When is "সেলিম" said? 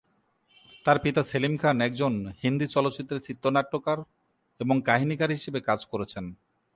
1.23-1.53